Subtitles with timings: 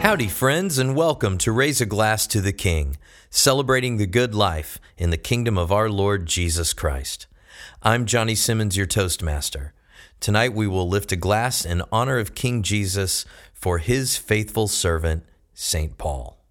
[0.00, 2.96] Howdy, friends, and welcome to Raise a Glass to the King,
[3.28, 7.26] celebrating the good life in the kingdom of our Lord Jesus Christ.
[7.82, 9.74] I'm Johnny Simmons, your Toastmaster.
[10.18, 15.22] Tonight we will lift a glass in honor of King Jesus for his faithful servant,
[15.52, 15.98] St.
[15.98, 16.42] Paul.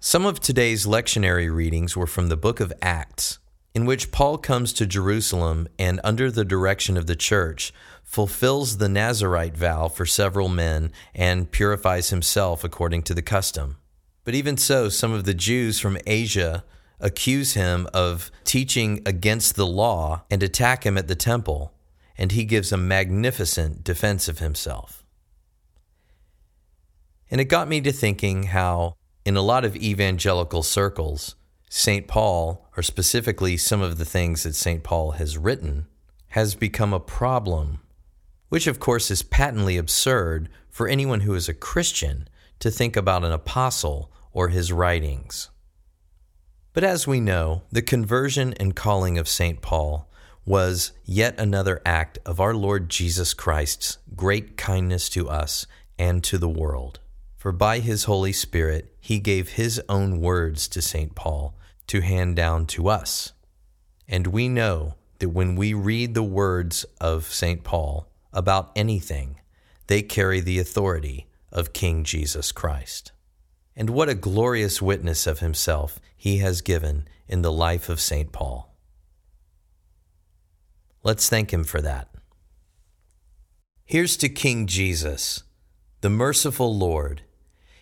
[0.00, 3.38] Some of today's lectionary readings were from the book of Acts,
[3.74, 7.74] in which Paul comes to Jerusalem and, under the direction of the church,
[8.08, 13.76] fulfills the Nazarite vow for several men and purifies himself according to the custom.
[14.24, 16.64] But even so, some of the Jews from Asia
[17.00, 21.74] accuse him of teaching against the law and attack him at the temple,
[22.16, 25.04] and he gives a magnificent defense of himself.
[27.30, 28.94] And it got me to thinking how,
[29.26, 31.36] in a lot of evangelical circles,
[31.68, 32.08] St.
[32.08, 34.82] Paul, or specifically some of the things that St.
[34.82, 35.86] Paul has written,
[36.28, 37.80] has become a problem,
[38.48, 42.28] which of course is patently absurd for anyone who is a Christian
[42.60, 45.50] to think about an apostle or his writings.
[46.72, 49.60] But as we know, the conversion and calling of St.
[49.60, 50.08] Paul
[50.44, 55.66] was yet another act of our Lord Jesus Christ's great kindness to us
[55.98, 57.00] and to the world.
[57.36, 61.14] For by his Holy Spirit, he gave his own words to St.
[61.14, 61.54] Paul
[61.88, 63.32] to hand down to us.
[64.08, 67.62] And we know that when we read the words of St.
[67.62, 69.40] Paul about anything,
[69.86, 73.12] they carry the authority of King Jesus Christ.
[73.76, 78.32] And what a glorious witness of himself he has given in the life of St.
[78.32, 78.74] Paul.
[81.02, 82.08] Let's thank him for that.
[83.84, 85.44] Here's to King Jesus,
[86.00, 87.22] the merciful Lord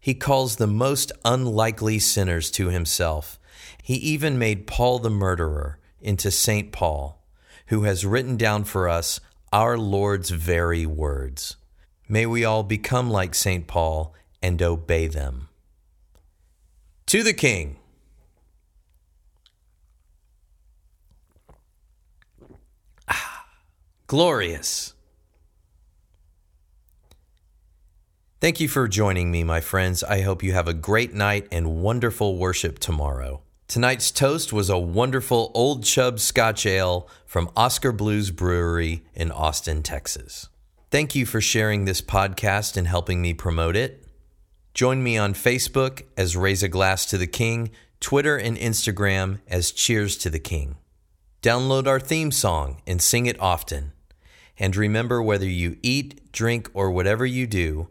[0.00, 3.38] he calls the most unlikely sinners to himself.
[3.82, 6.72] He even made Paul the murderer into St.
[6.72, 7.22] Paul,
[7.66, 9.20] who has written down for us
[9.52, 11.56] our Lord's very words.
[12.08, 13.66] May we all become like St.
[13.66, 15.48] Paul and obey them.
[17.06, 17.76] To the King.
[23.08, 23.46] Ah,
[24.06, 24.94] glorious.
[28.40, 30.02] Thank you for joining me, my friends.
[30.04, 33.42] I hope you have a great night and wonderful worship tomorrow.
[33.70, 39.84] Tonight's toast was a wonderful Old Chub Scotch Ale from Oskar Blues Brewery in Austin,
[39.84, 40.48] Texas.
[40.90, 44.04] Thank you for sharing this podcast and helping me promote it.
[44.74, 47.70] Join me on Facebook as Raise a Glass to the King,
[48.00, 50.74] Twitter and Instagram as Cheers to the King.
[51.40, 53.92] Download our theme song and sing it often.
[54.58, 57.86] And remember, whether you eat, drink, or whatever you do,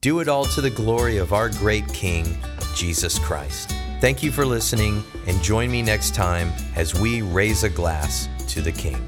[0.00, 2.38] do it all to the glory of our great King,
[2.76, 3.74] Jesus Christ.
[4.04, 8.60] Thank you for listening, and join me next time as we raise a glass to
[8.60, 9.02] the King.